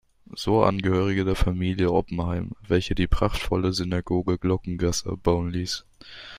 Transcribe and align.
So 0.35 0.63
Angehörige 0.63 1.25
der 1.25 1.35
Familie 1.35 1.91
Oppenheim, 1.91 2.53
welche 2.67 2.95
die 2.95 3.05
prachtvolle 3.05 3.71
Synagoge 3.71 4.39
Glockengasse 4.39 5.09
erbauen 5.09 5.51
ließ. 5.51 5.85